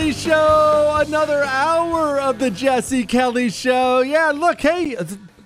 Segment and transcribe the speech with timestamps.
[0.00, 0.96] Kelly Show.
[0.98, 4.00] Another hour of the Jesse Kelly Show.
[4.00, 4.96] Yeah, look, hey,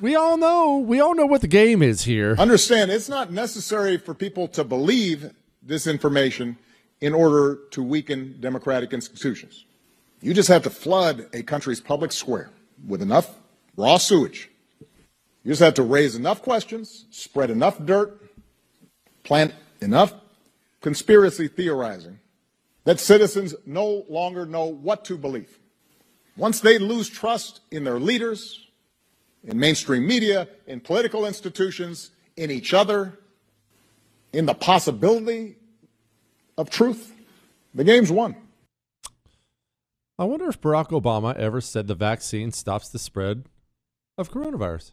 [0.00, 2.36] we all know, we all know what the game is here.
[2.38, 6.56] Understand, it's not necessary for people to believe this information
[7.00, 9.64] in order to weaken democratic institutions.
[10.20, 12.50] You just have to flood a country's public square
[12.86, 13.34] with enough
[13.76, 14.50] raw sewage.
[15.42, 18.22] You just have to raise enough questions, spread enough dirt,
[19.24, 20.14] plant enough
[20.80, 22.20] conspiracy theorizing
[22.84, 25.58] that citizens no longer know what to believe.
[26.36, 28.68] Once they lose trust in their leaders,
[29.44, 33.18] in mainstream media, in political institutions, in each other,
[34.32, 35.56] in the possibility
[36.58, 37.14] of truth,
[37.74, 38.36] the game's won.
[40.18, 43.44] I wonder if Barack Obama ever said the vaccine stops the spread
[44.16, 44.92] of coronavirus.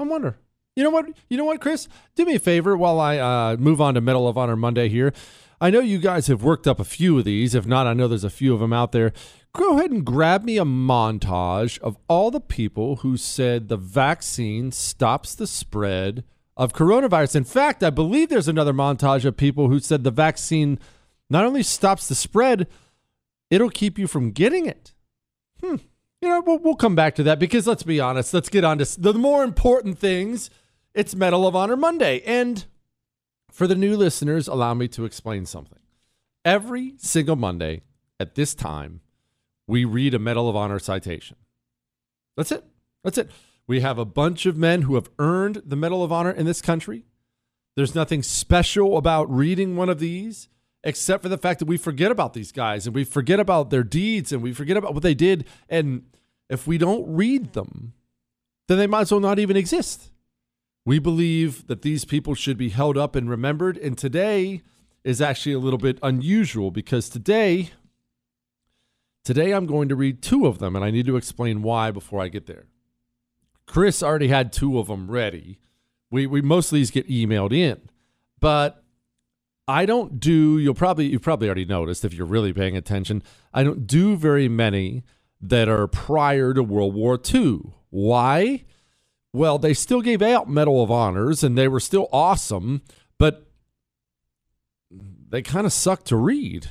[0.00, 0.38] I wonder.
[0.74, 1.06] You know what?
[1.30, 1.88] You know what, Chris?
[2.16, 5.12] Do me a favor while I uh, move on to Medal of Honor Monday here.
[5.60, 7.54] I know you guys have worked up a few of these.
[7.54, 9.12] If not, I know there's a few of them out there.
[9.54, 14.70] Go ahead and grab me a montage of all the people who said the vaccine
[14.70, 16.24] stops the spread
[16.58, 17.36] of coronavirus.
[17.36, 20.78] In fact, I believe there's another montage of people who said the vaccine
[21.30, 22.66] not only stops the spread,
[23.50, 24.92] it'll keep you from getting it.
[25.62, 25.76] Hmm.
[26.20, 28.78] You know, we'll, we'll come back to that because let's be honest, let's get on
[28.78, 30.50] to the more important things.
[30.94, 32.22] It's Medal of Honor Monday.
[32.26, 32.64] And
[33.56, 35.78] for the new listeners, allow me to explain something.
[36.44, 37.84] Every single Monday
[38.20, 39.00] at this time,
[39.66, 41.38] we read a Medal of Honor citation.
[42.36, 42.64] That's it.
[43.02, 43.30] That's it.
[43.66, 46.60] We have a bunch of men who have earned the Medal of Honor in this
[46.60, 47.06] country.
[47.76, 50.50] There's nothing special about reading one of these
[50.84, 53.82] except for the fact that we forget about these guys and we forget about their
[53.82, 55.46] deeds and we forget about what they did.
[55.70, 56.04] And
[56.50, 57.94] if we don't read them,
[58.68, 60.10] then they might as well not even exist.
[60.86, 63.76] We believe that these people should be held up and remembered.
[63.76, 64.62] And today
[65.02, 67.70] is actually a little bit unusual because today,
[69.24, 72.22] today I'm going to read two of them, and I need to explain why before
[72.22, 72.66] I get there.
[73.66, 75.58] Chris already had two of them ready.
[76.12, 77.80] We we most of these get emailed in,
[78.38, 78.84] but
[79.66, 80.56] I don't do.
[80.56, 83.24] You'll probably you've probably already noticed if you're really paying attention.
[83.52, 85.02] I don't do very many
[85.40, 87.72] that are prior to World War II.
[87.90, 88.64] Why?
[89.36, 92.80] Well, they still gave out Medal of Honors and they were still awesome,
[93.18, 93.46] but
[94.90, 96.70] they kind of suck to read.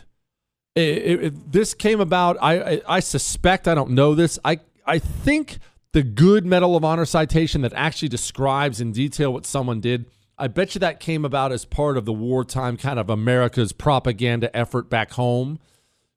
[0.74, 2.38] It, it, it, this came about.
[2.42, 3.68] I, I, I suspect.
[3.68, 4.40] I don't know this.
[4.44, 5.60] I I think
[5.92, 10.06] the good Medal of Honor citation that actually describes in detail what someone did.
[10.36, 14.54] I bet you that came about as part of the wartime kind of America's propaganda
[14.58, 15.60] effort back home.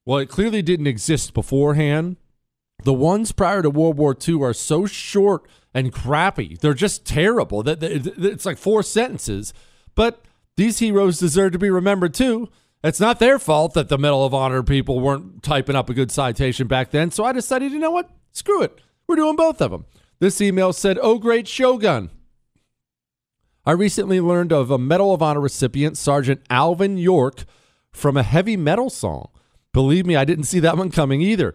[0.07, 2.17] Well, it clearly didn't exist beforehand.
[2.85, 5.47] The ones prior to World War II are so short
[5.79, 6.57] and crappy.
[6.61, 7.63] They're just terrible.
[7.65, 9.55] It's like four sentences.
[9.95, 10.25] But
[10.57, 12.49] these heroes deserve to be remembered too.
[12.83, 16.11] It's not their fault that the Medal of Honor people weren't typing up a good
[16.11, 17.11] citation back then.
[17.13, 18.11] So I decided, you know what?
[18.33, 18.81] Screw it.
[19.07, 19.87] We're doing both of them.
[20.19, 22.11] This email said, Oh, great Shogun.
[23.65, 27.45] I recently learned of a Medal of Honor recipient, Sergeant Alvin York,
[27.93, 29.29] from a heavy metal song.
[29.73, 31.55] Believe me, I didn't see that one coming either.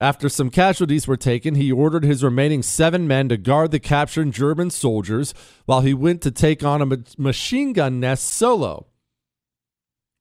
[0.00, 4.32] After some casualties were taken, he ordered his remaining seven men to guard the captured
[4.32, 5.34] German soldiers
[5.66, 8.86] while he went to take on a ma- machine gun nest solo.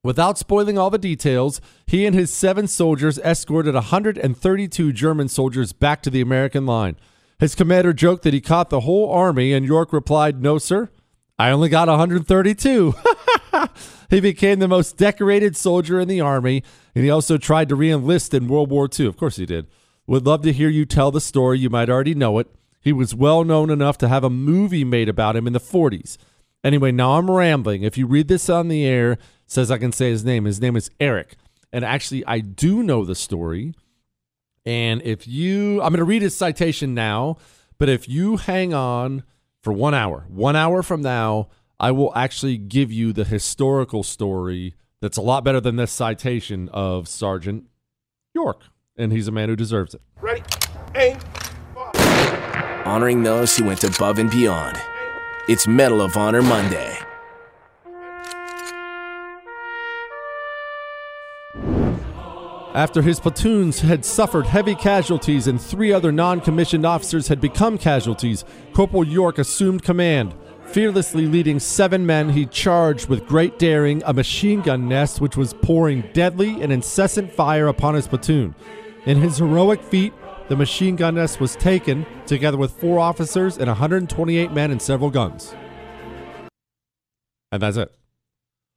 [0.04, 6.02] Without spoiling all the details, he and his seven soldiers escorted 132 German soldiers back
[6.02, 6.98] to the American line.
[7.38, 10.90] His commander joked that he caught the whole army, and York replied, No, sir,
[11.40, 12.94] I only got 132.
[14.10, 16.64] he became the most decorated soldier in the army,
[16.94, 19.06] and he also tried to re enlist in World War II.
[19.06, 19.66] Of course, he did.
[20.06, 21.58] Would love to hear you tell the story.
[21.58, 22.48] You might already know it.
[22.82, 26.18] He was well known enough to have a movie made about him in the 40s.
[26.62, 27.84] Anyway, now I'm rambling.
[27.84, 30.44] If you read this on the air, says I can say his name.
[30.44, 31.38] His name is Eric.
[31.72, 33.76] And actually, I do know the story.
[34.66, 37.38] And if you, I'm going to read his citation now,
[37.78, 39.24] but if you hang on
[39.70, 41.48] for one hour, one hour from now,
[41.80, 46.70] I will actually give you the historical story that's a lot better than this citation
[46.70, 47.66] of Sergeant
[48.34, 48.64] York.
[48.98, 50.02] And he's a man who deserves it.
[50.20, 50.42] Ready,
[50.96, 51.20] aim,
[52.84, 54.82] Honoring those who went above and beyond.
[55.48, 56.98] It's Medal of Honor Monday.
[62.80, 67.78] After his platoons had suffered heavy casualties and three other non commissioned officers had become
[67.78, 70.34] casualties, Corporal York assumed command.
[70.64, 75.54] Fearlessly leading seven men, he charged with great daring a machine gun nest which was
[75.56, 78.56] pouring deadly and incessant fire upon his platoon.
[79.06, 80.14] In his heroic feat,
[80.48, 85.10] the machine gun nest was taken, together with four officers and 128 men and several
[85.10, 85.54] guns.
[87.52, 87.94] And that's it.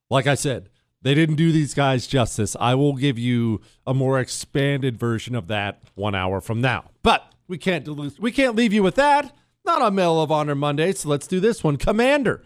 [0.09, 0.67] Like I said,
[1.03, 2.55] they didn't do these guys justice.
[2.59, 6.91] I will give you a more expanded version of that one hour from now.
[7.03, 7.87] But we can't
[8.19, 9.35] we can't leave you with that.
[9.65, 11.77] Not on Medal of Honor Monday, so let's do this one.
[11.77, 12.41] Commander,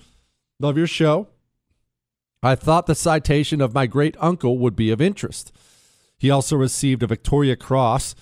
[0.60, 1.28] love your show.
[2.44, 5.52] I thought the citation of my great uncle would be of interest.
[6.18, 8.16] He also received a Victoria Cross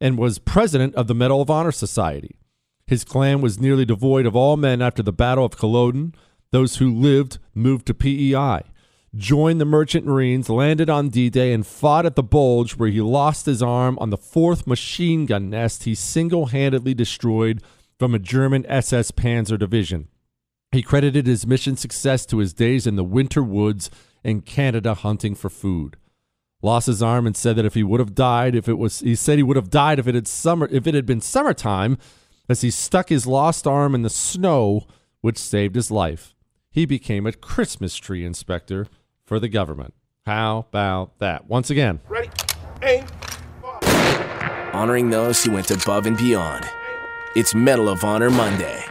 [0.00, 2.36] and was president of the Medal of Honor Society.
[2.86, 6.14] His clan was nearly devoid of all men after the Battle of Culloden.
[6.52, 8.62] Those who lived moved to PEI
[9.14, 13.00] joined the Merchant Marines, landed on D Day, and fought at the Bulge, where he
[13.00, 17.62] lost his arm on the fourth machine gun nest he single handedly destroyed
[17.98, 20.08] from a German SS Panzer division.
[20.72, 23.90] He credited his mission success to his days in the winter woods
[24.22, 25.96] in Canada hunting for food.
[26.62, 29.14] Lost his arm and said that if he would have died, if it was, he
[29.14, 31.98] said he would have died if it had summer, if it had been summertime,
[32.48, 34.86] as he stuck his lost arm in the snow,
[35.20, 36.34] which saved his life.
[36.70, 38.86] He became a Christmas tree inspector
[39.30, 39.94] for the government.
[40.26, 41.46] How about that?
[41.46, 42.00] Once again.
[42.08, 42.28] Ready,
[42.82, 43.06] aim,
[43.62, 44.70] fire.
[44.74, 46.68] Honoring those who went above and beyond.
[47.36, 48.84] It's Medal of Honor Monday.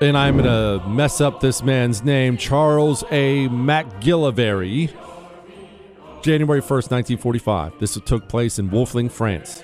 [0.00, 3.46] And I'm going to mess up this man's name, Charles A.
[3.46, 4.92] MacGillivray.
[6.20, 7.78] January 1st, 1945.
[7.78, 9.62] This took place in Woelfling, France.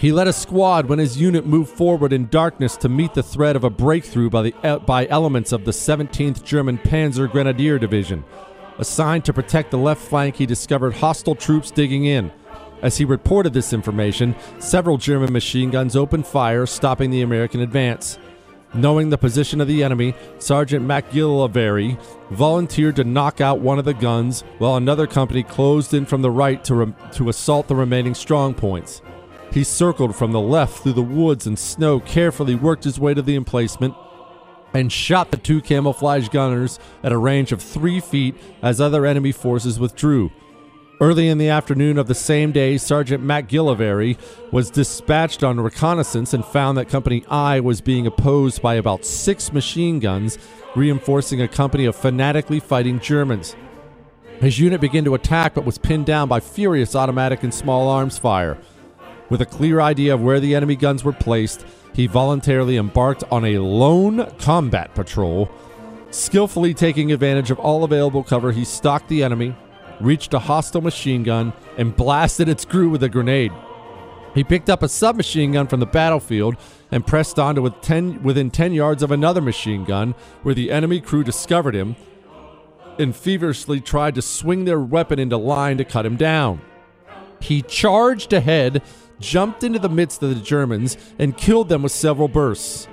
[0.00, 3.54] He led a squad when his unit moved forward in darkness to meet the threat
[3.54, 8.24] of a breakthrough by, the, uh, by elements of the 17th German Panzer Grenadier Division.
[8.78, 12.32] Assigned to protect the left flank, he discovered hostile troops digging in.
[12.80, 18.18] As he reported this information, several German machine guns opened fire, stopping the American advance.
[18.72, 23.92] Knowing the position of the enemy, Sergeant MacGillivray volunteered to knock out one of the
[23.92, 28.14] guns while another company closed in from the right to, re- to assault the remaining
[28.14, 29.02] strong points.
[29.52, 33.22] He circled from the left through the woods and snow, carefully worked his way to
[33.22, 33.94] the emplacement,
[34.72, 39.32] and shot the two camouflage gunners at a range of three feet as other enemy
[39.32, 40.30] forces withdrew.
[41.00, 44.18] Early in the afternoon of the same day, Sergeant MacGillivray
[44.52, 49.50] was dispatched on reconnaissance and found that Company I was being opposed by about six
[49.52, 50.38] machine guns,
[50.76, 53.56] reinforcing a company of fanatically fighting Germans.
[54.40, 58.18] His unit began to attack but was pinned down by furious automatic and small arms
[58.18, 58.58] fire.
[59.30, 63.44] With a clear idea of where the enemy guns were placed, he voluntarily embarked on
[63.44, 65.48] a lone combat patrol.
[66.10, 69.54] Skillfully taking advantage of all available cover, he stalked the enemy,
[70.00, 73.52] reached a hostile machine gun, and blasted its crew with a grenade.
[74.34, 76.56] He picked up a submachine gun from the battlefield
[76.90, 77.62] and pressed on to
[78.22, 81.96] within 10 yards of another machine gun, where the enemy crew discovered him
[82.98, 86.60] and feverishly tried to swing their weapon into line to cut him down.
[87.40, 88.82] He charged ahead,
[89.20, 92.88] jumped into the midst of the Germans, and killed them with several bursts.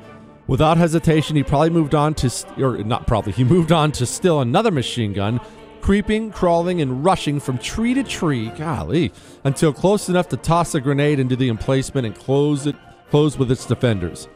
[0.45, 2.31] Without hesitation, he probably moved on to,
[2.61, 5.41] or not probably, he moved on to still another machine gun,
[5.81, 9.11] creeping, crawling, and rushing from tree to tree, golly,
[9.43, 12.75] until close enough to toss a grenade into the emplacement and close it,
[13.09, 14.27] close with its defenders.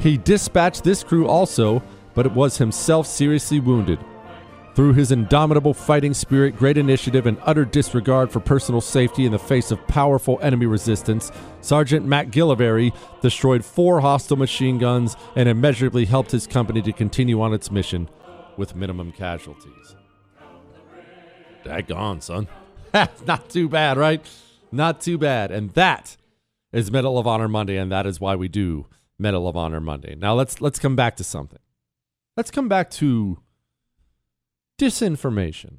[0.00, 1.82] He dispatched this crew also,
[2.14, 3.98] but it was himself seriously wounded.
[4.74, 9.38] Through his indomitable fighting spirit, great initiative, and utter disregard for personal safety in the
[9.38, 16.30] face of powerful enemy resistance, Sergeant MacGillivray destroyed four hostile machine guns and immeasurably helped
[16.30, 18.08] his company to continue on its mission
[18.56, 19.94] with minimum casualties.
[21.64, 22.48] Daggone, son.
[23.26, 24.26] Not too bad, right?
[24.70, 25.50] Not too bad.
[25.50, 26.16] And that
[26.72, 28.86] is Medal of Honor Monday, and that is why we do
[29.18, 30.14] Medal of Honor Monday.
[30.14, 31.58] Now let's let's come back to something.
[32.38, 33.38] Let's come back to
[34.82, 35.76] disinformation,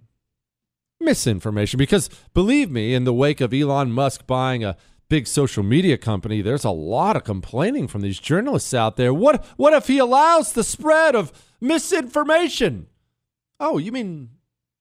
[1.00, 1.78] misinformation.
[1.78, 4.78] Because believe me, in the wake of Elon Musk buying a
[5.10, 9.14] big social media company, there's a lot of complaining from these journalists out there.
[9.14, 12.88] What what if he allows the spread of misinformation?
[13.60, 14.30] Oh, you mean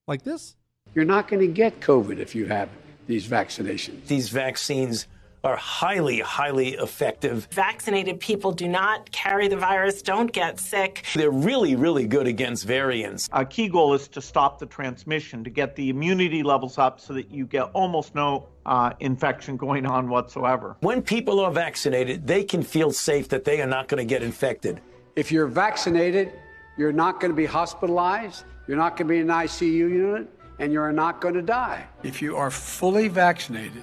[0.06, 0.54] like this?
[0.94, 2.68] You're not going to get COVID if you have
[3.08, 4.06] these vaccinations.
[4.06, 5.08] These vaccines
[5.44, 7.48] are highly, highly effective.
[7.50, 11.04] Vaccinated people do not carry the virus, don't get sick.
[11.14, 13.28] They're really, really good against variants.
[13.32, 17.12] Our key goal is to stop the transmission, to get the immunity levels up so
[17.14, 20.76] that you get almost no uh, infection going on whatsoever.
[20.80, 24.22] When people are vaccinated, they can feel safe that they are not going to get
[24.22, 24.80] infected.
[25.16, 26.32] If you're vaccinated,
[26.78, 30.28] you're not going to be hospitalized, you're not going to be in an ICU unit,
[30.58, 31.86] and you're not going to die.
[32.02, 33.82] If you are fully vaccinated,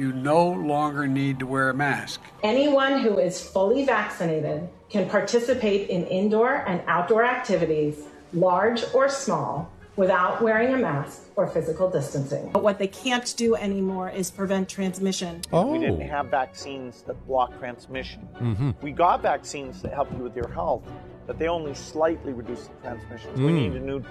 [0.00, 2.20] you no longer need to wear a mask.
[2.42, 9.70] Anyone who is fully vaccinated can participate in indoor and outdoor activities, large or small,
[9.96, 12.50] without wearing a mask or physical distancing.
[12.50, 15.42] But what they can't do anymore is prevent transmission.
[15.52, 15.70] Oh.
[15.70, 18.26] We didn't have vaccines that block transmission.
[18.40, 18.70] Mm-hmm.
[18.80, 20.84] We got vaccines that help you with your health,
[21.26, 23.36] but they only slightly reduce the transmission.
[23.36, 23.46] So mm.
[23.46, 24.02] we need a new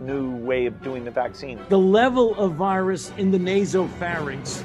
[0.00, 1.60] new way of doing the vaccine.
[1.68, 4.64] The level of virus in the nasopharynx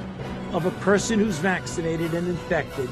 [0.54, 2.90] of a person who's vaccinated and infected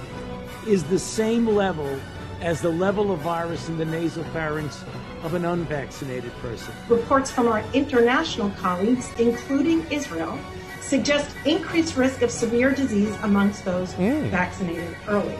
[0.67, 1.99] is the same level
[2.41, 4.83] as the level of virus in the nasopharynx
[5.23, 6.73] of an unvaccinated person.
[6.89, 10.37] Reports from our international colleagues, including Israel,
[10.81, 14.23] suggest increased risk of severe disease amongst those mm.
[14.29, 15.37] vaccinated early.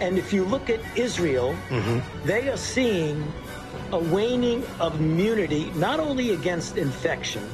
[0.00, 2.26] And if you look at Israel, mm-hmm.
[2.26, 3.22] they are seeing
[3.92, 7.48] a waning of immunity, not only against infection,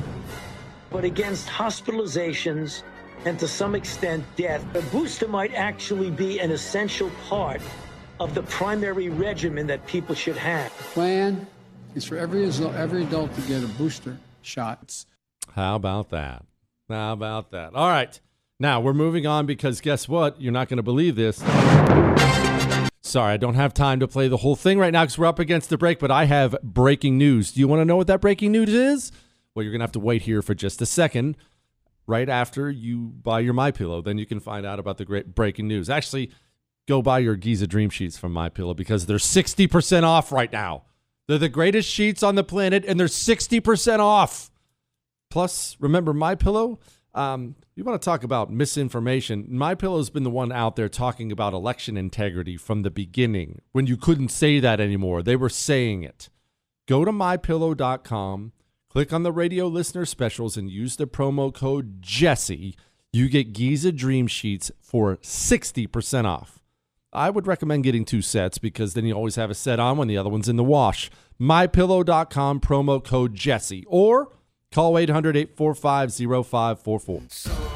[0.90, 2.82] but against hospitalizations
[3.24, 4.64] and to some extent death.
[4.74, 7.62] A booster might actually be an essential part
[8.20, 10.76] of the primary regimen that people should have.
[10.78, 11.46] The plan
[11.94, 15.04] is for every, every adult to get a booster shot.
[15.54, 16.44] How about that?
[16.88, 17.74] How about that?
[17.74, 18.18] All right.
[18.58, 20.40] Now we're moving on because guess what?
[20.40, 21.42] You're not going to believe this.
[23.04, 25.40] Sorry, I don't have time to play the whole thing right now because we're up
[25.40, 27.50] against the break, but I have breaking news.
[27.50, 29.10] Do you want to know what that breaking news is?
[29.54, 31.36] Well, you're going to have to wait here for just a second
[32.06, 34.02] right after you buy your My Pillow.
[34.02, 35.90] Then you can find out about the great breaking news.
[35.90, 36.30] Actually,
[36.86, 40.84] go buy your Giza Dream Sheets from My Pillow because they're 60% off right now.
[41.26, 44.50] They're the greatest sheets on the planet and they're 60% off.
[45.28, 46.78] Plus, remember My Pillow?
[47.14, 49.46] Um, you want to talk about misinformation?
[49.48, 53.86] My Pillow's been the one out there talking about election integrity from the beginning when
[53.86, 55.22] you couldn't say that anymore.
[55.22, 56.30] They were saying it.
[56.86, 58.52] Go to mypillow.com
[58.92, 62.76] Click on the radio listener specials and use the promo code Jesse.
[63.10, 66.62] You get Giza Dream Sheets for 60% off.
[67.10, 70.08] I would recommend getting two sets because then you always have a set on when
[70.08, 71.10] the other one's in the wash.
[71.40, 74.30] MyPillow.com promo code Jesse or
[74.72, 76.12] call 800 845
[76.46, 77.72] 0544.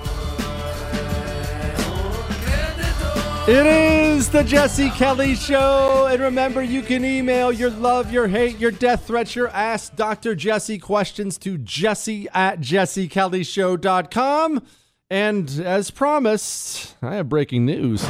[3.49, 6.09] It is the Jesse Kelly Show.
[6.11, 10.35] And remember, you can email your love, your hate, your death threats, your Ask Dr.
[10.35, 14.63] Jesse questions to jesse at jessekellyshow.com.
[15.09, 18.05] And as promised, I have breaking news.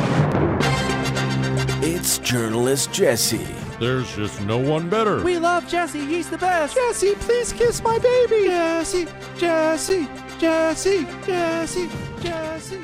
[1.83, 3.66] It's journalist Jesse.
[3.79, 5.23] There's just no one better.
[5.23, 6.01] We love Jesse.
[6.01, 6.75] He's the best.
[6.75, 8.47] Jesse, please kiss my baby.
[8.47, 9.07] Jesse,
[9.37, 11.89] Jesse, Jesse, Jesse,
[12.21, 12.81] Jesse.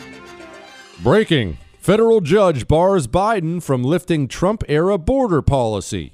[1.03, 1.57] Breaking.
[1.79, 6.13] Federal judge bars Biden from lifting Trump era border policy.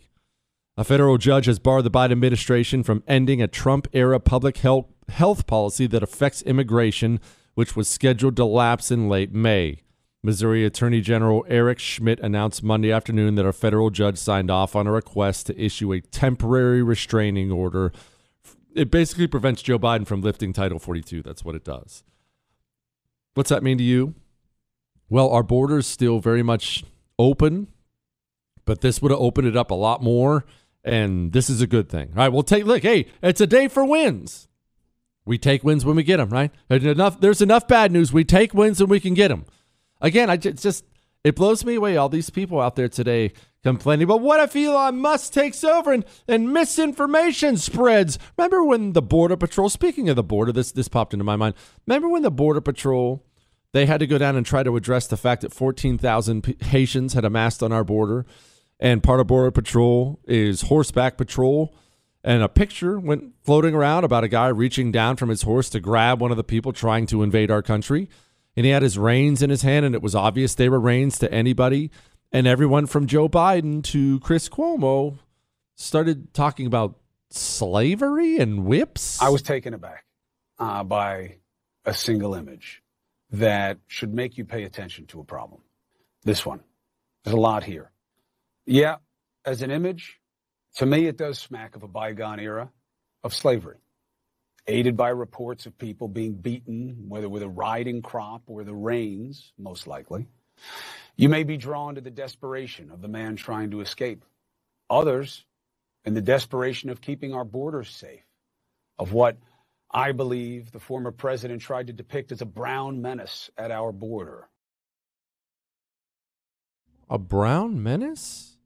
[0.77, 4.87] A federal judge has barred the Biden administration from ending a Trump era public health,
[5.09, 7.19] health policy that affects immigration,
[7.55, 9.81] which was scheduled to lapse in late May.
[10.23, 14.87] Missouri Attorney General Eric Schmitt announced Monday afternoon that a federal judge signed off on
[14.87, 17.93] a request to issue a temporary restraining order.
[18.75, 21.23] It basically prevents Joe Biden from lifting Title 42.
[21.23, 22.03] That's what it does.
[23.35, 24.15] What's that mean to you?
[25.09, 26.85] Well, our border's still very much
[27.19, 27.69] open,
[28.65, 30.45] but this would have opened it up a lot more,
[30.85, 32.09] and this is a good thing.
[32.11, 32.83] All right, we'll take look.
[32.83, 34.49] Hey, it's a day for wins.
[35.25, 36.51] We take wins when we get them, right?
[36.69, 37.21] There's enough.
[37.21, 38.13] There's enough bad news.
[38.13, 39.45] We take wins and we can get them.
[40.01, 40.85] Again, I just, just
[41.25, 41.97] it blows me away.
[41.97, 46.05] All these people out there today complaining, but what if Elon Musk takes over and,
[46.27, 48.19] and misinformation spreads?
[48.37, 49.69] Remember when the Border Patrol?
[49.69, 51.55] Speaking of the border, this this popped into my mind.
[51.87, 53.25] Remember when the Border Patrol
[53.73, 57.25] they had to go down and try to address the fact that 14,000 Haitians had
[57.25, 58.25] amassed on our border.
[58.81, 61.75] And part of Border Patrol is horseback patrol.
[62.25, 65.81] And a picture went floating around about a guy reaching down from his horse to
[65.81, 68.09] grab one of the people trying to invade our country.
[68.59, 71.17] And he had his reins in his hand, and it was obvious they were reins
[71.21, 71.93] to anybody.
[72.33, 75.17] And everyone from Joe Biden to Chris Cuomo
[75.77, 76.99] started talking about
[77.31, 79.23] slavery and whips.
[79.23, 80.05] I was taken aback
[80.59, 81.37] uh, by
[81.85, 82.83] a single image
[83.31, 85.61] that should make you pay attention to a problem.
[86.25, 86.59] This one.
[87.23, 87.93] There's a lot here.
[88.67, 88.97] Yeah,
[89.45, 90.19] as an image,
[90.79, 92.73] to me, it does smack of a bygone era
[93.23, 93.79] of slavery,
[94.69, 99.53] aided by reports of people being beaten, whether with a riding crop or the reins,
[99.59, 100.27] most likely.
[101.17, 104.25] You may be drawn to the desperation of the man trying to escape.
[104.91, 105.45] Others,
[106.05, 108.23] in the desperation of keeping our borders safe,
[108.99, 109.39] of what
[109.91, 114.49] I believe the former president tried to depict as a brown menace at our border.
[117.11, 118.59] A brown menace?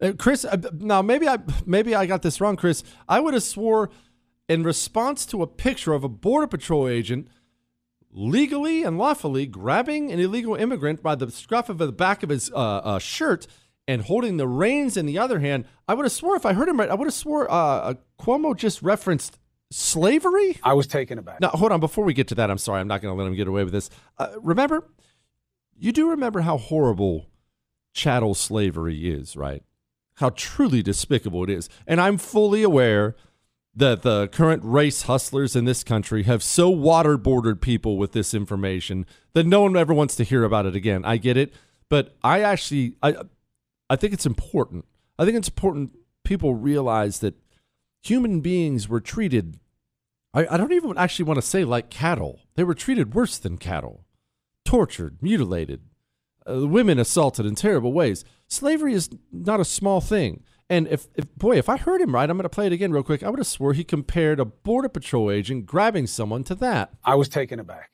[0.00, 2.84] Uh, Chris, uh, now maybe I maybe I got this wrong, Chris.
[3.08, 3.90] I would have swore
[4.52, 7.26] in response to a picture of a border patrol agent
[8.10, 12.50] legally and lawfully grabbing an illegal immigrant by the scruff of the back of his
[12.52, 13.46] uh, uh, shirt
[13.88, 15.64] and holding the reins in the other hand.
[15.88, 17.94] I would have swore if I heard him right, I would have swore uh, uh,
[18.20, 19.38] Cuomo just referenced
[19.70, 20.58] slavery?
[20.62, 21.40] I was taken aback.
[21.40, 21.80] Now, hold on.
[21.80, 22.80] Before we get to that, I'm sorry.
[22.80, 23.88] I'm not going to let him get away with this.
[24.18, 24.86] Uh, remember,
[25.78, 27.30] you do remember how horrible
[27.94, 29.62] chattel slavery is, right?
[30.16, 31.70] How truly despicable it is.
[31.86, 33.16] And I'm fully aware
[33.74, 39.06] that the current race hustlers in this country have so waterboarded people with this information
[39.32, 41.04] that no one ever wants to hear about it again.
[41.04, 41.54] I get it,
[41.88, 43.16] but I actually I
[43.88, 44.84] I think it's important.
[45.18, 45.92] I think it's important
[46.24, 47.34] people realize that
[48.02, 49.58] human beings were treated
[50.34, 52.40] I, I don't even actually want to say like cattle.
[52.54, 54.04] They were treated worse than cattle,
[54.64, 55.82] tortured, mutilated,
[56.48, 58.24] uh, women assaulted in terrible ways.
[58.48, 60.44] Slavery is not a small thing.
[60.72, 62.92] And if, if boy, if I heard him right, I'm going to play it again
[62.92, 63.22] real quick.
[63.22, 66.94] I would have swore he compared a border patrol agent grabbing someone to that.
[67.04, 67.90] I was taken aback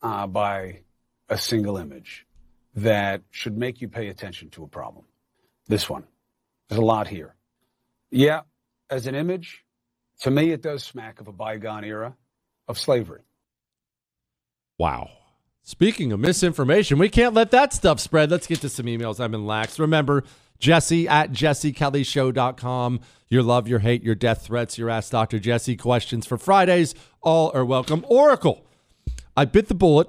[0.00, 0.82] uh, by
[1.28, 2.28] a single image
[2.76, 5.06] that should make you pay attention to a problem.
[5.66, 6.04] This one.
[6.68, 7.34] There's a lot here.
[8.12, 8.42] Yeah,
[8.88, 9.64] as an image,
[10.20, 12.14] to me, it does smack of a bygone era
[12.68, 13.22] of slavery.
[14.78, 15.10] Wow.
[15.64, 18.30] Speaking of misinformation, we can't let that stuff spread.
[18.30, 19.18] Let's get to some emails.
[19.18, 19.80] I'm in lax.
[19.80, 20.22] Remember,
[20.60, 23.00] Jesse at jessekellyshow.com.
[23.28, 25.38] Your love, your hate, your death threats, your Ask Dr.
[25.38, 26.94] Jesse questions for Fridays.
[27.22, 28.04] All are welcome.
[28.08, 28.64] Oracle.
[29.36, 30.08] I bit the bullet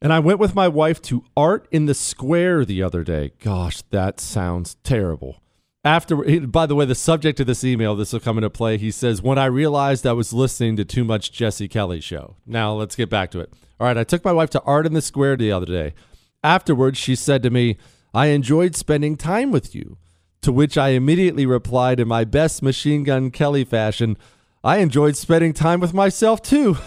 [0.00, 3.32] and I went with my wife to Art in the Square the other day.
[3.40, 5.40] Gosh, that sounds terrible
[5.86, 6.16] after
[6.48, 9.22] by the way the subject of this email this will come into play he says
[9.22, 13.08] when i realized i was listening to too much jesse kelly show now let's get
[13.08, 15.52] back to it all right i took my wife to art in the square the
[15.52, 15.94] other day
[16.42, 17.76] afterwards she said to me
[18.16, 19.98] i enjoyed spending time with you.
[20.42, 24.16] To which i immediately replied in my best machine gun kelly fashion
[24.64, 26.76] i enjoyed spending time with myself too.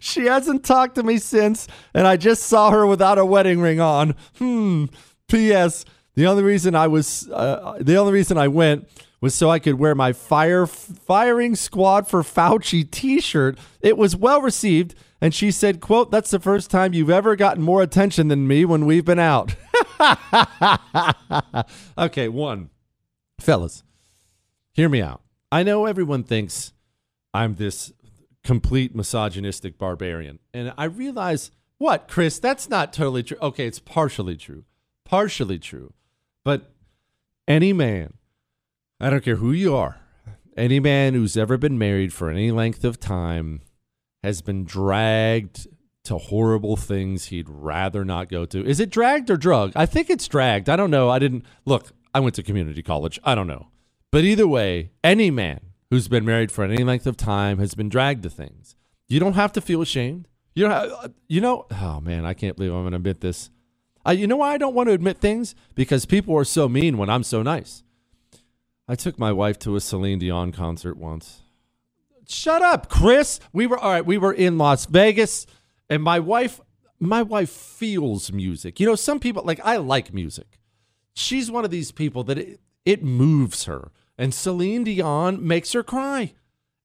[0.00, 3.78] She hasn't talked to me since and i just saw her without a wedding ring
[3.78, 4.14] on.
[4.38, 4.86] Hmm.
[5.28, 5.84] Ps
[6.20, 8.88] the only reason I was, uh, the only reason I went
[9.20, 13.58] was so I could wear my fire firing squad for Fauci T-shirt.
[13.80, 17.62] It was well received, And she said, quote, that's the first time you've ever gotten
[17.62, 19.54] more attention than me when we've been out.
[21.98, 22.70] okay, one.
[23.38, 23.82] Fellas,
[24.72, 25.22] hear me out.
[25.52, 26.72] I know everyone thinks
[27.34, 27.92] I'm this
[28.42, 30.38] complete misogynistic barbarian.
[30.54, 32.38] And I realize, what, Chris?
[32.38, 33.36] That's not totally true.
[33.42, 34.64] Okay, it's partially true.
[35.04, 35.92] Partially true.
[36.44, 36.72] But
[37.46, 38.14] any man,
[38.98, 40.00] I don't care who you are,
[40.56, 43.60] any man who's ever been married for any length of time
[44.22, 45.66] has been dragged
[46.04, 48.64] to horrible things he'd rather not go to.
[48.64, 49.72] Is it dragged or drug?
[49.76, 50.68] I think it's dragged.
[50.68, 51.10] I don't know.
[51.10, 51.92] I didn't look.
[52.14, 53.18] I went to community college.
[53.24, 53.68] I don't know.
[54.10, 57.88] But either way, any man who's been married for any length of time has been
[57.88, 58.76] dragged to things.
[59.08, 60.26] You don't have to feel ashamed.
[60.54, 61.66] You know, you know.
[61.70, 63.50] Oh man, I can't believe I'm going to admit this.
[64.06, 65.54] Uh, you know why I don't want to admit things?
[65.74, 67.82] Because people are so mean when I'm so nice.
[68.88, 71.42] I took my wife to a Celine Dion concert once.
[72.30, 73.40] Shut up, Chris.
[73.52, 74.06] We were all right.
[74.06, 75.46] We were in Las Vegas,
[75.88, 76.60] and my wife,
[77.00, 78.78] my wife feels music.
[78.78, 80.60] You know, some people like I like music.
[81.12, 85.82] She's one of these people that it, it moves her, and Celine Dion makes her
[85.82, 86.34] cry.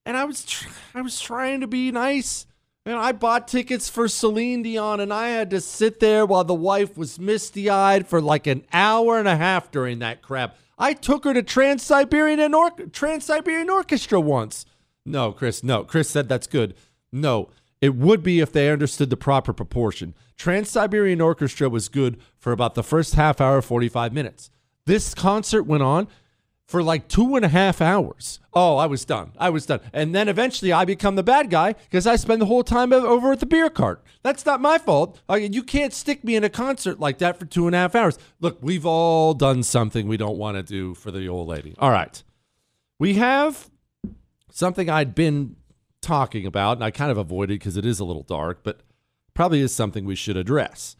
[0.04, 2.46] And I was, tr- I was trying to be nice,
[2.84, 6.54] and I bought tickets for Celine Dion, and I had to sit there while the
[6.54, 10.56] wife was misty eyed for like an hour and a half during that crap.
[10.76, 12.52] I took her to Trans Siberian
[12.90, 14.66] Trans Siberian Orchestra once.
[15.06, 15.84] No, Chris, no.
[15.84, 16.74] Chris said that's good.
[17.12, 17.48] No,
[17.80, 20.14] it would be if they understood the proper proportion.
[20.36, 24.50] Trans Siberian Orchestra was good for about the first half hour, 45 minutes.
[24.84, 26.08] This concert went on
[26.66, 28.40] for like two and a half hours.
[28.52, 29.32] Oh, I was done.
[29.38, 29.80] I was done.
[29.92, 33.32] And then eventually I become the bad guy because I spend the whole time over
[33.32, 34.02] at the beer cart.
[34.22, 35.20] That's not my fault.
[35.30, 38.18] You can't stick me in a concert like that for two and a half hours.
[38.40, 41.76] Look, we've all done something we don't want to do for the old lady.
[41.78, 42.20] All right.
[42.98, 43.70] We have
[44.56, 45.54] something I'd been
[46.00, 48.80] talking about, and I kind of avoided because it is a little dark, but
[49.34, 50.96] probably is something we should address.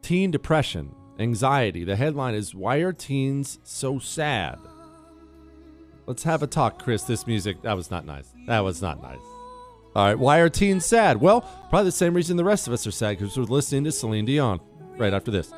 [0.00, 1.84] Teen depression, anxiety.
[1.84, 4.58] The headline is Why Are Teens So Sad?
[6.06, 7.02] Let's have a talk, Chris.
[7.02, 8.32] This music, that was not nice.
[8.46, 9.18] That was not nice.
[9.94, 11.20] All right, why are teens sad?
[11.20, 13.92] Well, probably the same reason the rest of us are sad because we're listening to
[13.92, 14.60] Celine Dion
[14.96, 15.52] right after this.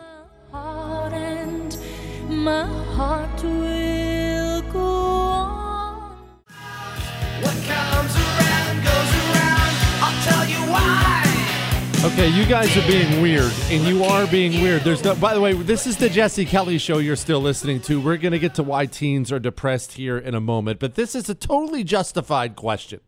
[12.04, 14.82] Okay, you guys are being weird, and you are being weird.
[14.82, 15.14] There's no.
[15.14, 18.00] By the way, this is the Jesse Kelly show you're still listening to.
[18.00, 21.30] We're gonna get to why teens are depressed here in a moment, but this is
[21.30, 22.98] a totally justified question.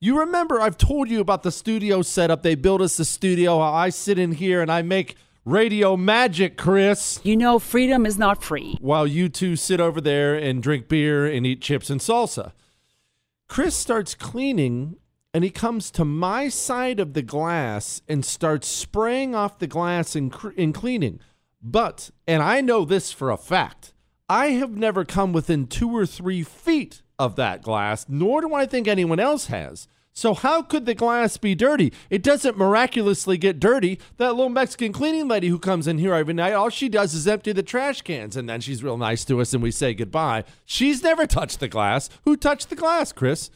[0.00, 2.42] You remember I've told you about the studio setup.
[2.42, 3.58] They built us a studio.
[3.58, 7.20] How I sit in here and I make radio magic, Chris.
[7.22, 8.76] You know, freedom is not free.
[8.82, 12.52] While you two sit over there and drink beer and eat chips and salsa.
[13.48, 14.96] Chris starts cleaning
[15.32, 20.16] and he comes to my side of the glass and starts spraying off the glass
[20.16, 21.20] and, cr- and cleaning.
[21.62, 23.92] But, and I know this for a fact,
[24.28, 28.66] I have never come within two or three feet of that glass, nor do I
[28.66, 29.86] think anyone else has.
[30.12, 31.92] So, how could the glass be dirty?
[32.10, 34.00] It doesn't miraculously get dirty.
[34.16, 37.28] That little Mexican cleaning lady who comes in here every night, all she does is
[37.28, 40.44] empty the trash cans and then she's real nice to us and we say goodbye.
[40.64, 42.10] She's never touched the glass.
[42.24, 43.50] Who touched the glass, Chris?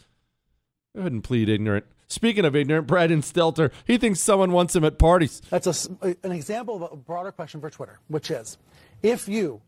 [0.95, 1.87] Go ahead and plead ignorant.
[2.07, 5.43] Speaking of ignorant, Brad Stelter, he thinks someone wants him at parties.
[5.51, 8.59] That's a, an example of a broader question for Twitter, which is
[9.03, 9.61] if you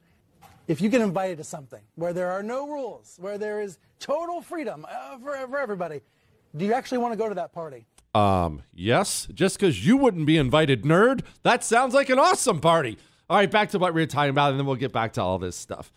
[0.68, 4.40] if you get invited to something where there are no rules, where there is total
[4.40, 6.00] freedom uh, for, for everybody,
[6.56, 7.86] do you actually want to go to that party?
[8.14, 9.28] Um, yes.
[9.34, 11.22] Just because you wouldn't be invited, nerd.
[11.42, 12.98] That sounds like an awesome party.
[13.28, 15.22] All right, back to what we were talking about, and then we'll get back to
[15.22, 15.92] all this stuff.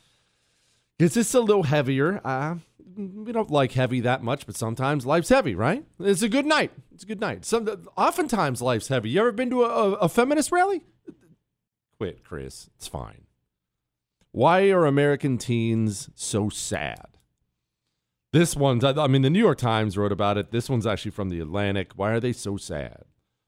[0.98, 2.20] Is this a little heavier?
[2.26, 2.56] Uh,
[3.00, 5.86] we don't like heavy that much, but sometimes life's heavy, right?
[6.00, 6.72] It's a good night.
[6.94, 7.46] It's a good night.
[7.46, 9.10] Some, oftentimes life's heavy.
[9.10, 10.84] You ever been to a, a feminist rally?
[11.98, 12.70] Quit, Chris.
[12.78, 13.24] It's fine.
[14.32, 17.18] Why are American teens so sad?
[18.32, 20.52] This one's, I mean, the New York Times wrote about it.
[20.52, 21.94] This one's actually from the Atlantic.
[21.96, 23.06] Why are they so sad?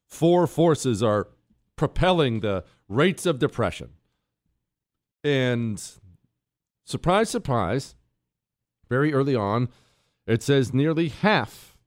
[0.08, 1.28] Four forces are
[1.76, 3.92] propelling the rates of depression.
[5.24, 5.82] And
[6.84, 7.96] surprise, surprise,
[8.92, 9.70] very early on,
[10.28, 11.78] it says nearly half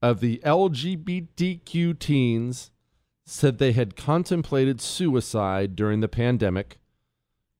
[0.00, 2.70] of the LGBTQ teens
[3.26, 6.78] said they had contemplated suicide during the pandemic,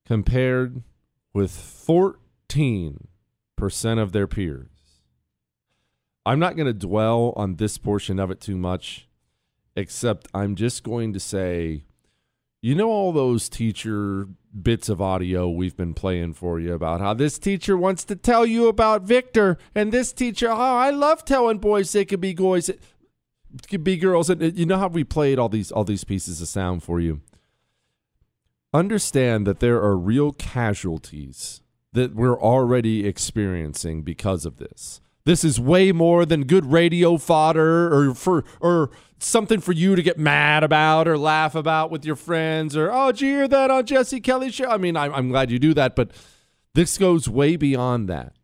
[0.06, 0.82] compared
[1.34, 2.96] with 14%
[3.98, 4.68] of their peers.
[6.24, 9.06] I'm not going to dwell on this portion of it too much,
[9.76, 11.84] except I'm just going to say
[12.62, 14.28] you know, all those teacher
[14.62, 18.46] bits of audio we've been playing for you about how this teacher wants to tell
[18.46, 22.70] you about Victor, and this teacher, oh, I love telling boys they can be boys.
[23.82, 26.48] B girls, and uh, you know how we played all these all these pieces of
[26.48, 27.20] sound for you.
[28.72, 31.60] Understand that there are real casualties
[31.92, 35.02] that we're already experiencing because of this.
[35.24, 40.02] This is way more than good radio fodder or for or something for you to
[40.02, 43.70] get mad about or laugh about with your friends or oh, did you hear that
[43.70, 44.68] on Jesse Kelly's show?
[44.68, 46.10] I mean, I'm, I'm glad you do that, but
[46.74, 48.34] this goes way beyond that.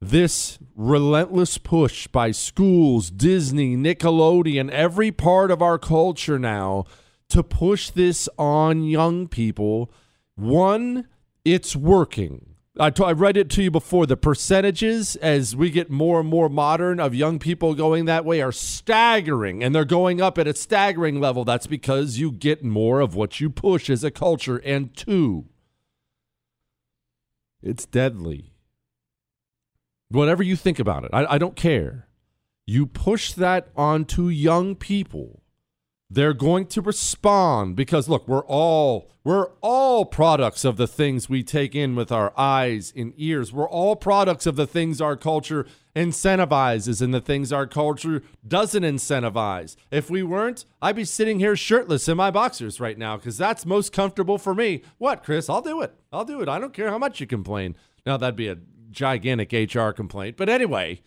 [0.00, 6.84] This relentless push by schools, Disney, Nickelodeon, every part of our culture now
[7.28, 9.90] to push this on young people.
[10.34, 11.08] One,
[11.44, 12.53] it's working.
[12.78, 14.04] I, t- I read it to you before.
[14.04, 18.42] The percentages, as we get more and more modern, of young people going that way
[18.42, 21.44] are staggering, and they're going up at a staggering level.
[21.44, 24.56] That's because you get more of what you push as a culture.
[24.56, 25.46] And two,
[27.62, 28.54] it's deadly.
[30.08, 32.08] Whatever you think about it, I, I don't care.
[32.66, 35.43] You push that onto young people
[36.10, 41.42] they're going to respond because look we're all we're all products of the things we
[41.42, 43.54] take in with our eyes and ears.
[43.54, 48.82] We're all products of the things our culture incentivizes and the things our culture doesn't
[48.82, 49.76] incentivize.
[49.90, 53.64] If we weren't i'd be sitting here shirtless in my boxers right now because that's
[53.64, 54.82] most comfortable for me.
[54.98, 55.48] What chris?
[55.48, 55.94] I'll do it.
[56.12, 56.48] I'll do it.
[56.48, 57.76] I don't care how much you complain.
[58.04, 58.58] Now that'd be a
[58.90, 60.36] gigantic hr complaint.
[60.36, 61.02] But anyway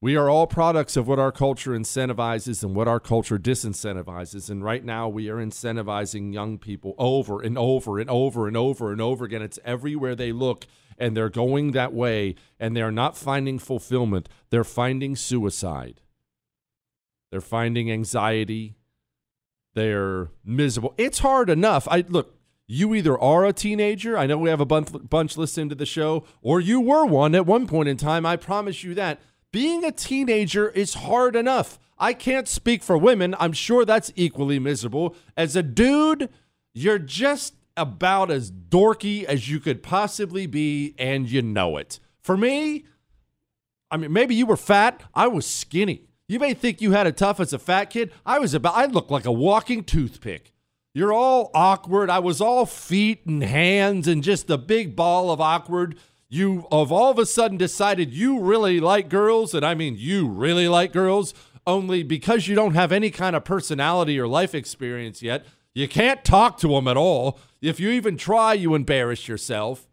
[0.00, 4.48] we are all products of what our culture incentivizes and what our culture disincentivizes.
[4.48, 8.92] And right now, we are incentivizing young people over and over and over and over
[8.92, 9.42] and over again.
[9.42, 10.66] It's everywhere they look,
[10.98, 14.28] and they're going that way, and they're not finding fulfillment.
[14.50, 16.00] They're finding suicide,
[17.30, 18.76] they're finding anxiety,
[19.74, 20.94] they're miserable.
[20.96, 21.88] It's hard enough.
[21.90, 22.34] I look.
[22.70, 25.86] You either are a teenager, I know we have a bunch, bunch listening to the
[25.86, 28.26] show, or you were one at one point in time.
[28.26, 29.22] I promise you that
[29.58, 31.80] being a teenager is hard enough.
[31.98, 33.34] I can't speak for women.
[33.40, 35.16] I'm sure that's equally miserable.
[35.36, 36.28] As a dude,
[36.74, 41.98] you're just about as dorky as you could possibly be, and you know it.
[42.20, 42.84] For me,
[43.90, 45.02] I mean, maybe you were fat.
[45.12, 46.04] I was skinny.
[46.28, 48.12] You may think you had it tough as a fat kid.
[48.24, 50.52] I was about, I looked like a walking toothpick.
[50.94, 52.10] You're all awkward.
[52.10, 56.92] I was all feet and hands and just a big ball of awkward you have
[56.92, 60.92] all of a sudden decided you really like girls, and I mean you really like
[60.92, 61.34] girls,
[61.66, 66.24] only because you don't have any kind of personality or life experience yet, you can't
[66.24, 67.38] talk to them at all.
[67.60, 69.86] If you even try, you embarrass yourself.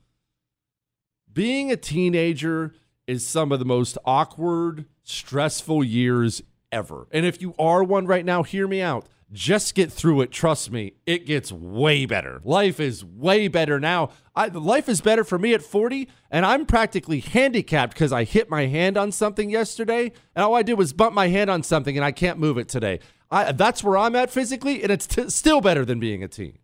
[1.31, 2.73] Being a teenager
[3.07, 7.07] is some of the most awkward, stressful years ever.
[7.11, 9.05] And if you are one right now, hear me out.
[9.31, 10.31] Just get through it.
[10.31, 12.41] Trust me, it gets way better.
[12.43, 14.11] Life is way better now.
[14.35, 18.49] I, life is better for me at 40, and I'm practically handicapped because I hit
[18.49, 21.97] my hand on something yesterday, and all I did was bump my hand on something,
[21.97, 22.99] and I can't move it today.
[23.31, 26.59] I, that's where I'm at physically, and it's t- still better than being a teen.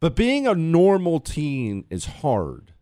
[0.00, 2.72] But being a normal teen is hard.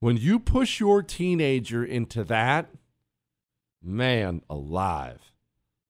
[0.00, 2.68] When you push your teenager into that,
[3.80, 5.33] man alive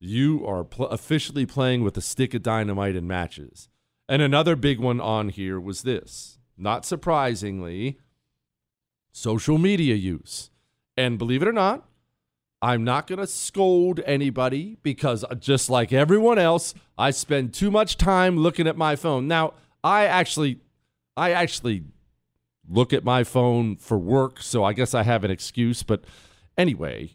[0.05, 3.69] you are pl- officially playing with a stick of dynamite in matches.
[4.09, 6.38] And another big one on here was this.
[6.57, 7.99] Not surprisingly,
[9.12, 10.51] social media use.
[10.97, 11.88] And believe it or not,
[12.62, 17.71] I'm not going to scold anybody because uh, just like everyone else, I spend too
[17.71, 19.27] much time looking at my phone.
[19.29, 20.61] Now, I actually
[21.17, 21.85] I actually
[22.69, 26.05] look at my phone for work, so I guess I have an excuse, but
[26.57, 27.11] anyway,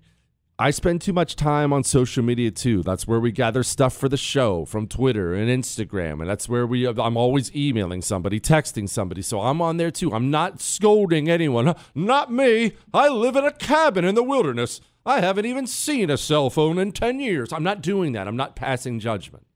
[0.62, 2.84] I spend too much time on social media too.
[2.84, 6.68] That's where we gather stuff for the show from Twitter and Instagram, and that's where
[6.68, 6.86] we.
[6.86, 10.12] I'm always emailing somebody, texting somebody, so I'm on there too.
[10.12, 11.76] I'm not scolding anyone.
[11.96, 12.74] Not me.
[12.94, 14.82] I live in a cabin in the wilderness.
[15.06, 17.54] I haven't even seen a cell phone in ten years.
[17.54, 18.28] I'm not doing that.
[18.28, 19.48] I'm not passing judgment.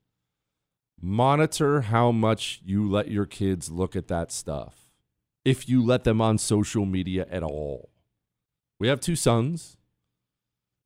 [1.01, 4.89] Monitor how much you let your kids look at that stuff.
[5.43, 7.89] If you let them on social media at all.
[8.79, 9.75] We have two sons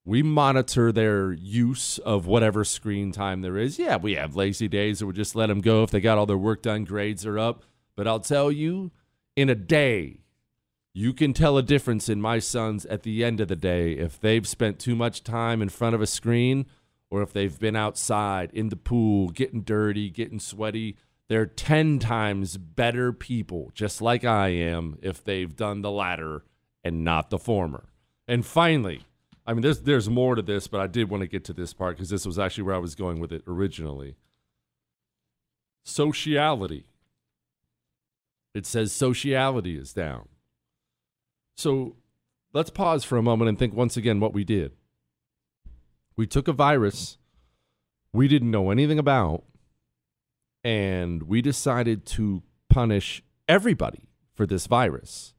[0.08, 3.78] we monitor their use of whatever screen time there is.
[3.78, 6.26] Yeah, we have lazy days that we just let them go if they got all
[6.26, 7.66] their work done, grades are up.
[7.94, 8.92] But I'll tell you,
[9.36, 10.22] in a day,
[10.94, 14.18] you can tell a difference in my sons at the end of the day if
[14.18, 16.68] they've spent too much time in front of a screen
[17.10, 20.96] or if they've been outside in the pool, getting dirty, getting sweaty.
[21.28, 26.46] They're 10 times better people, just like I am, if they've done the latter
[26.82, 27.90] and not the former.
[28.26, 29.04] And finally,
[29.48, 31.74] I mean, there's there's more to this, but I did want to get to this
[31.74, 34.16] part because this was actually where I was going with it originally.
[35.84, 36.86] Sociality.
[38.54, 40.28] It says sociality is down.
[41.56, 41.96] So
[42.54, 44.74] let's pause for a moment and think once again what we did.
[46.16, 47.18] We took a virus
[48.18, 49.44] we didn't know anything about.
[50.64, 55.34] And we decided to punish everybody for this virus.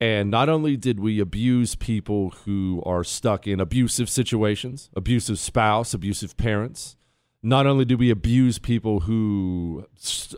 [0.00, 5.92] And not only did we abuse people who are stuck in abusive situations, abusive spouse,
[5.92, 6.96] abusive parents,
[7.42, 9.86] not only do we abuse people who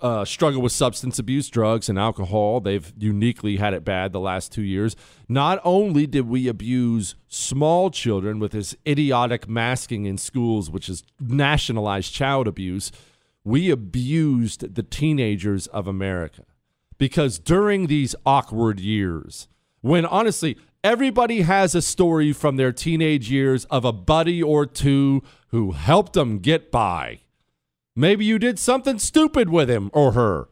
[0.03, 4.53] uh, struggle with substance abuse, drugs, and alcohol, they've uniquely had it bad the last
[4.53, 4.95] two years.
[5.29, 11.03] Not only did we abuse small children with this idiotic masking in schools, which is
[11.21, 12.93] nationalized child abuse,
[13.43, 16.45] we abused the teenagers of America.
[16.99, 19.49] Because during these awkward years,
[19.83, 25.23] when honestly, everybody has a story from their teenage years of a buddy or two
[25.49, 27.21] who helped them get by.
[27.95, 30.49] Maybe you did something stupid with him or her.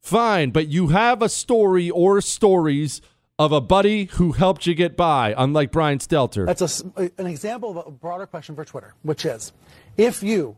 [0.00, 3.00] Fine, but you have a story or stories
[3.38, 6.46] of a buddy who helped you get by, unlike Brian Stelter.
[6.46, 9.52] That's a, an example of a broader question for Twitter, which is
[9.96, 10.56] if you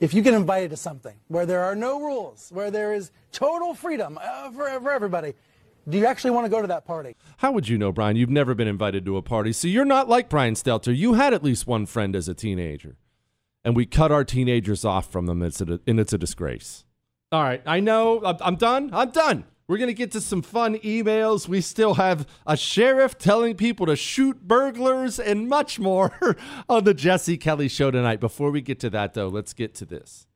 [0.00, 3.74] if you get invited to something where there are no rules, where there is total
[3.74, 5.34] freedom uh, for, for everybody,
[5.88, 7.16] do you actually want to go to that party?
[7.38, 8.16] How would you know, Brian?
[8.16, 10.96] You've never been invited to a party, so you're not like Brian Stelter.
[10.96, 12.96] You had at least one friend as a teenager,
[13.64, 16.84] and we cut our teenagers off from them, it's a, and it's a disgrace.
[17.32, 18.22] All right, I know.
[18.40, 18.90] I'm, done.
[18.92, 19.44] I'm done.
[19.66, 21.48] We're going to get to some fun emails.
[21.48, 26.36] We still have a sheriff telling people to shoot burglars and much more
[26.68, 28.20] on the Jesse Kelly show tonight.
[28.20, 30.26] Before we get to that, though, let's get to this.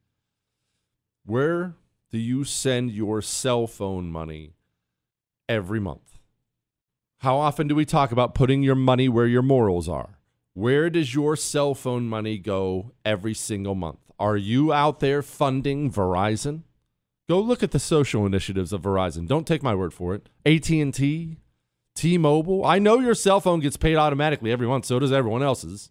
[1.24, 1.74] Where
[2.10, 4.54] do you send your cell phone money
[5.48, 6.18] every month?
[7.18, 10.18] How often do we talk about putting your money where your morals are?
[10.54, 13.98] Where does your cell phone money go every single month?
[14.18, 16.62] Are you out there funding Verizon?
[17.28, 19.28] Go look at the social initiatives of Verizon.
[19.28, 20.28] Don't take my word for it.
[20.46, 21.36] AT&T,
[21.94, 22.64] T-Mobile.
[22.64, 25.90] I know your cell phone gets paid automatically every month, so does everyone else's.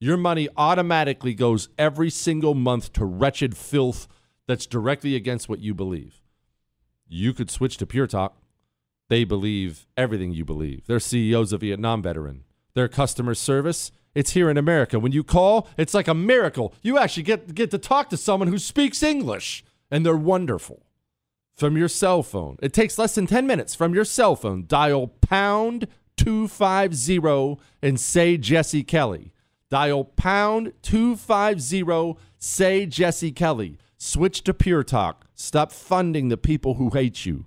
[0.00, 4.06] Your money automatically goes every single month to wretched filth
[4.46, 6.22] that's directly against what you believe.
[7.06, 8.37] You could switch to Pure Talk.
[9.08, 10.86] They believe everything you believe.
[10.86, 12.44] Their CEO's a Vietnam veteran.
[12.74, 14.98] Their customer service, it's here in America.
[14.98, 16.74] When you call, it's like a miracle.
[16.82, 20.84] You actually get get to talk to someone who speaks English and they're wonderful.
[21.56, 22.56] From your cell phone.
[22.62, 24.64] It takes less than 10 minutes from your cell phone.
[24.68, 29.32] Dial pound 250 and say Jesse Kelly.
[29.68, 33.76] Dial pound 250, say Jesse Kelly.
[33.96, 35.26] Switch to Pure Talk.
[35.34, 37.46] Stop funding the people who hate you.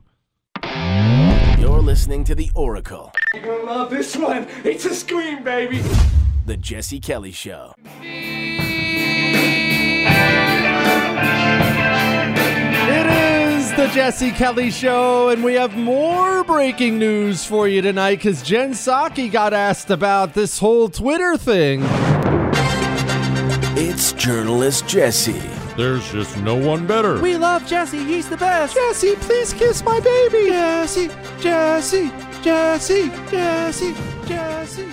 [1.81, 4.47] You're listening to The Oracle, You're gonna love this one.
[4.63, 5.81] It's a scream, baby.
[6.45, 7.73] The Jesse Kelly Show.
[12.87, 18.17] It is the Jesse Kelly Show, and we have more breaking news for you tonight
[18.17, 21.81] because Jen Psaki got asked about this whole Twitter thing.
[23.75, 25.60] It's journalist Jesse.
[25.77, 27.21] There's just no one better.
[27.21, 28.03] We love Jesse.
[28.03, 28.75] He's the best.
[28.75, 30.49] Jesse, please kiss my baby.
[30.49, 34.87] Jesse, Jesse, Jesse, Jesse, Jesse.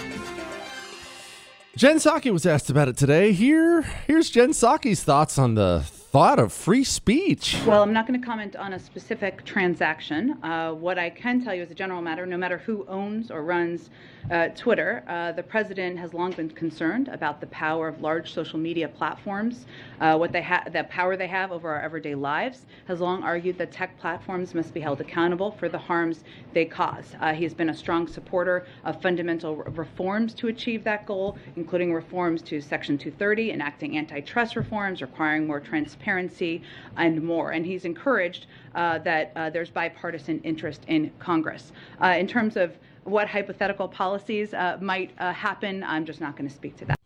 [1.76, 3.32] Jen Psaki was asked about it today.
[3.32, 7.60] Here, here's Jen Psaki's thoughts on the thought of free speech.
[7.66, 10.42] Well, I'm not going to comment on a specific transaction.
[10.42, 13.42] Uh, what I can tell you as a general matter, no matter who owns or
[13.42, 13.90] runs
[14.30, 18.58] uh, Twitter, uh, the president has long been concerned about the power of large social
[18.58, 19.66] media platforms,
[20.00, 22.64] uh, what they have, the power they have over our everyday lives.
[22.86, 27.14] Has long argued that tech platforms must be held accountable for the harms they cause.
[27.20, 31.36] Uh, he has been a strong supporter of fundamental re- reforms to achieve that goal,
[31.56, 37.50] including reforms to Section 230, enacting antitrust reforms, requiring more transparency, and more.
[37.50, 41.72] And he's encouraged uh, that uh, there's bipartisan interest in Congress.
[42.02, 46.48] Uh, in terms of what hypothetical policies uh, might uh, happen, I'm just not going
[46.48, 46.96] to speak to that.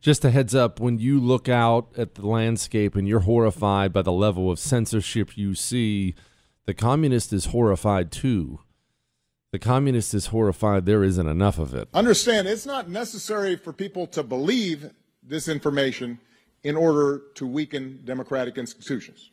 [0.00, 4.02] Just a heads up when you look out at the landscape and you're horrified by
[4.02, 6.14] the level of censorship you see,
[6.66, 8.60] the communist is horrified too.
[9.52, 11.88] The communist is horrified there isn't enough of it.
[11.94, 14.90] Understand, it's not necessary for people to believe
[15.22, 16.20] this information
[16.66, 19.30] in order to weaken democratic institutions.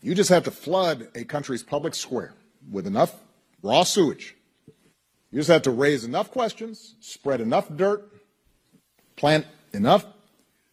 [0.00, 2.32] You just have to flood a country's public square
[2.70, 3.16] with enough
[3.62, 4.34] raw sewage.
[5.30, 8.10] You just have to raise enough questions, spread enough dirt,
[9.14, 10.06] plant enough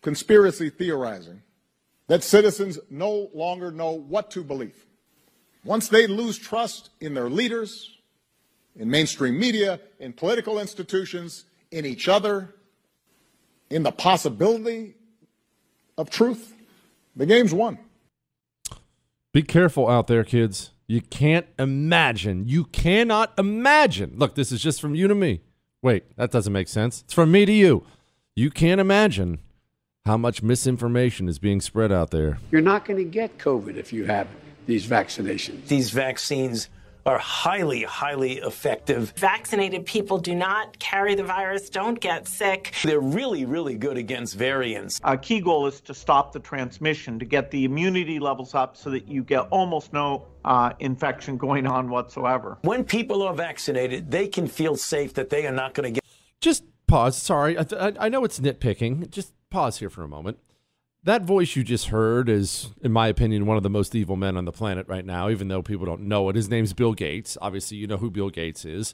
[0.02, 1.42] conspiracy theorizing
[2.08, 4.86] that citizens no longer know what to believe.
[5.66, 7.98] Once they lose trust in their leaders,
[8.78, 12.56] in mainstream media, in political institutions, in each other,
[13.70, 14.94] in the possibility
[15.98, 16.56] of truth,
[17.16, 17.80] the game's won.
[19.34, 20.72] Be careful out there, kids.
[20.88, 22.48] You can't imagine.
[22.48, 24.14] You cannot imagine.
[24.16, 25.42] Look, this is just from you to me.
[25.82, 27.02] Wait, that doesn't make sense.
[27.02, 27.86] It's from me to you.
[28.36, 29.40] You can't imagine
[30.06, 32.40] how much misinformation is being spread out there.
[32.52, 34.28] You're not going to get COVID if you have
[34.66, 35.68] these vaccinations.
[35.68, 36.70] These vaccines
[37.08, 39.14] are highly, highly effective.
[39.16, 42.74] Vaccinated people do not carry the virus, don't get sick.
[42.84, 45.00] They're really, really good against variants.
[45.06, 48.90] Our key goal is to stop the transmission, to get the immunity levels up so
[48.90, 52.58] that you get almost no uh, infection going on whatsoever.
[52.64, 56.04] When people are vaccinated, they can feel safe that they are not going to get.
[56.42, 57.16] Just pause.
[57.16, 59.10] Sorry, I, I, I know it's nitpicking.
[59.10, 60.40] Just pause here for a moment.
[61.08, 64.36] That voice you just heard is, in my opinion, one of the most evil men
[64.36, 66.36] on the planet right now, even though people don't know it.
[66.36, 67.38] His name's Bill Gates.
[67.42, 68.94] Obviously, you know who Bill Gates is.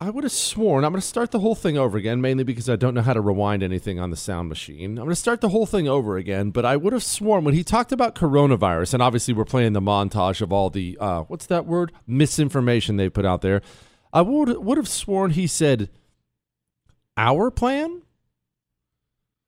[0.00, 2.70] I would have sworn, I'm going to start the whole thing over again, mainly because
[2.70, 4.92] I don't know how to rewind anything on the sound machine.
[4.92, 7.52] I'm going to start the whole thing over again, but I would have sworn when
[7.52, 11.46] he talked about coronavirus, and obviously we're playing the montage of all the, uh, what's
[11.46, 11.92] that word?
[12.06, 13.60] Misinformation they put out there.
[14.10, 15.90] I would, would have sworn he said,
[17.18, 18.00] our plan?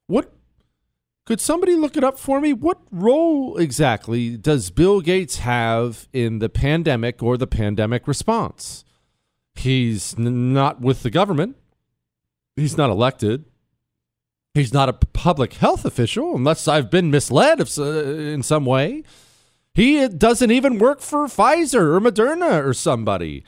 [0.07, 0.35] What
[1.29, 2.55] could somebody look it up for me?
[2.55, 8.83] What role exactly does Bill Gates have in the pandemic or the pandemic response?
[9.55, 11.59] He's n- not with the government.
[12.57, 13.45] He's not elected.
[14.55, 19.03] He's not a public health official, unless I've been misled if, uh, in some way.
[19.75, 23.45] He doesn't even work for Pfizer or Moderna or somebody.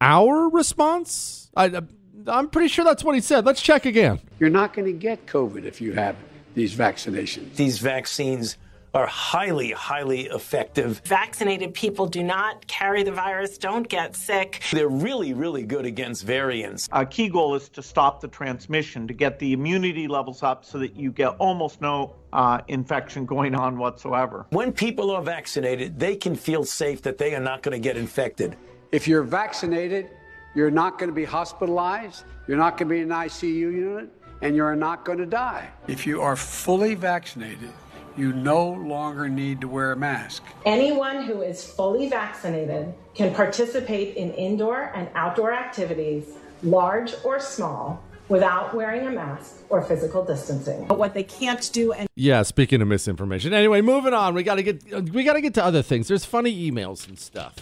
[0.00, 1.50] Our response?
[1.56, 1.82] I,
[2.28, 3.44] I'm pretty sure that's what he said.
[3.44, 4.20] Let's check again.
[4.38, 6.14] You're not going to get COVID if you have
[6.54, 7.54] these vaccinations.
[7.56, 8.56] These vaccines
[8.94, 11.02] are highly, highly effective.
[11.04, 14.62] Vaccinated people do not carry the virus, don't get sick.
[14.72, 16.88] They're really, really good against variants.
[16.92, 20.78] Our key goal is to stop the transmission, to get the immunity levels up so
[20.78, 24.46] that you get almost no uh, infection going on whatsoever.
[24.50, 27.96] When people are vaccinated, they can feel safe that they are not going to get
[27.96, 28.56] infected.
[28.92, 30.08] If you're vaccinated,
[30.54, 34.08] you're not going to be hospitalized, you're not going to be in an ICU unit,
[34.44, 35.70] and you're not going to die.
[35.88, 37.70] If you are fully vaccinated,
[38.16, 40.44] you no longer need to wear a mask.
[40.66, 48.04] Anyone who is fully vaccinated can participate in indoor and outdoor activities, large or small,
[48.28, 50.86] without wearing a mask or physical distancing.
[50.86, 53.54] But what they can't do and Yeah, speaking of misinformation.
[53.54, 54.34] Anyway, moving on.
[54.34, 56.08] We got to get we got to get to other things.
[56.08, 57.56] There's funny emails and stuff.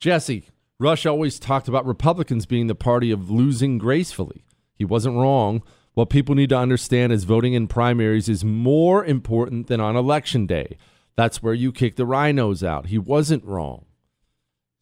[0.00, 0.48] Jesse,
[0.80, 4.44] Rush always talked about Republicans being the party of losing gracefully.
[4.74, 5.62] He wasn't wrong.
[5.94, 10.46] What people need to understand is voting in primaries is more important than on election
[10.46, 10.76] day.
[11.16, 12.86] That's where you kick the RINOs out.
[12.86, 13.86] He wasn't wrong.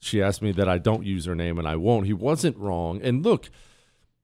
[0.00, 2.06] She asked me that I don't use her name, and I won't.
[2.06, 3.00] He wasn't wrong.
[3.02, 3.50] And look,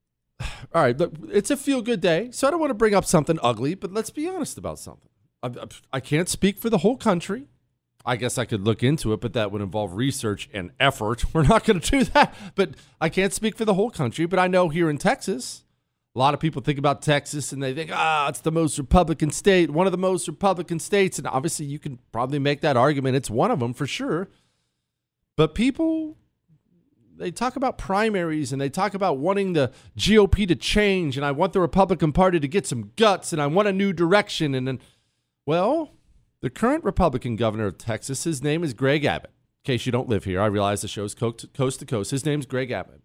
[0.41, 3.05] all right, look, it's a feel good day, so I don't want to bring up
[3.05, 5.11] something ugly, but let's be honest about something.
[5.43, 5.51] I,
[5.93, 7.49] I can't speak for the whole country.
[8.05, 11.27] I guess I could look into it, but that would involve research and effort.
[11.35, 12.35] We're not going to do that.
[12.55, 12.71] But
[13.01, 14.25] I can't speak for the whole country.
[14.25, 15.65] But I know here in Texas,
[16.19, 19.31] a lot of people think about Texas and they think, ah, it's the most Republican
[19.31, 21.17] state, one of the most Republican states.
[21.17, 23.15] And obviously, you can probably make that argument.
[23.15, 24.29] It's one of them for sure.
[25.37, 26.17] But people,
[27.17, 31.17] they talk about primaries and they talk about wanting the GOP to change.
[31.17, 33.93] And I want the Republican Party to get some guts and I want a new
[33.93, 34.57] direction.
[34.57, 34.81] And then,
[35.47, 35.95] well,
[36.41, 39.31] the current Republican governor of Texas, his name is Greg Abbott.
[39.65, 42.11] In case you don't live here, I realize the show's coast to coast.
[42.11, 43.03] His name's Greg Abbott.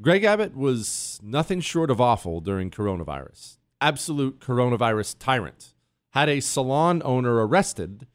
[0.00, 3.58] Greg Abbott was nothing short of awful during coronavirus.
[3.80, 5.74] Absolute coronavirus tyrant.
[6.10, 8.06] Had a salon owner arrested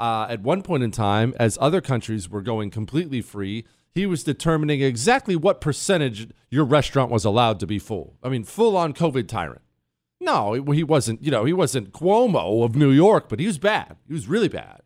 [0.00, 3.66] uh, at one point in time as other countries were going completely free.
[3.92, 8.16] He was determining exactly what percentage your restaurant was allowed to be full.
[8.22, 9.62] I mean, full on COVID tyrant.
[10.20, 13.96] No, he wasn't, you know, he wasn't Cuomo of New York, but he was bad.
[14.06, 14.80] He was really bad.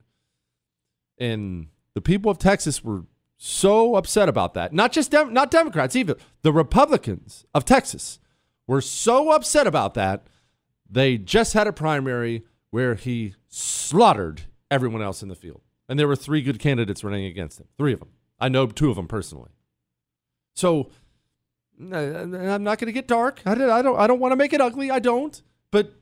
[1.17, 3.05] And the people of Texas were
[3.43, 4.71] so upset about that.
[4.71, 8.21] Not just Dem- not Democrats even The Republicans of Texas
[8.67, 10.27] were so upset about that.
[10.89, 15.63] They just had a primary where he slaughtered everyone else in the field.
[15.89, 17.67] And there were three good candidates running against him.
[17.79, 18.11] Three of them.
[18.39, 19.51] I know two of them personally.
[20.55, 20.91] So
[21.81, 23.41] I'm not going to get dark.
[23.47, 23.71] I don't.
[23.71, 24.91] I don't, I don't want to make it ugly.
[24.91, 25.41] I don't.
[25.71, 25.95] But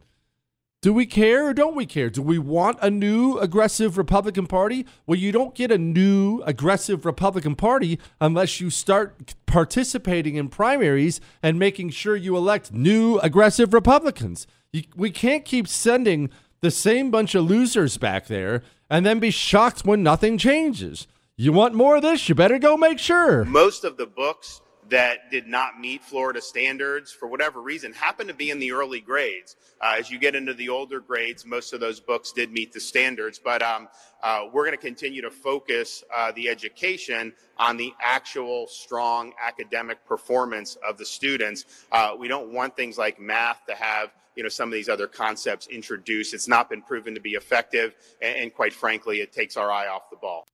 [0.81, 2.09] do we care or don't we care?
[2.09, 4.87] Do we want a new aggressive Republican Party?
[5.07, 11.21] Well, you don't get a new aggressive Republican Party unless you start participating in primaries
[11.43, 14.47] and making sure you elect new aggressive Republicans.
[14.73, 19.31] You, we can't keep sending the same bunch of losers back there and then be
[19.33, 21.09] shocked when nothing changes.
[21.37, 22.29] You want more of this?
[22.29, 23.45] You better go make sure.
[23.45, 24.61] Most of the books
[24.91, 29.01] that did not meet Florida standards for whatever reason happened to be in the early
[29.01, 29.57] grades.
[29.81, 32.81] Uh, as you get into the older grades, most of those books did meet the
[32.81, 33.89] standards, but um,
[34.23, 40.05] uh, we're going to continue to focus uh, the education on the actual strong academic
[40.07, 41.87] performance of the students.
[41.93, 45.09] Uh, we don't want things like math to have you know some of these other
[45.09, 46.33] concepts introduced.
[46.33, 49.89] It's not been proven to be effective, and, and quite frankly, it takes our eye
[49.89, 50.47] off the ball.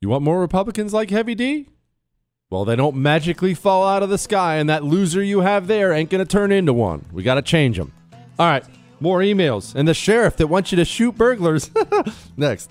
[0.00, 1.68] You want more Republicans like Heavy D?
[2.50, 5.92] Well, they don't magically fall out of the sky, and that loser you have there
[5.92, 7.04] ain't going to turn into one.
[7.12, 7.92] We got to change them.
[8.38, 8.64] All right,
[9.00, 9.74] more emails.
[9.74, 11.70] And the sheriff that wants you to shoot burglars.
[12.38, 12.70] Next.